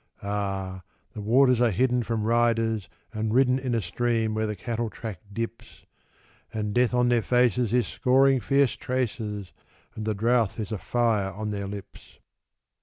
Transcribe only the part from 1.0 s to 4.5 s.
the waters are hidden from riders and ridden In a stream where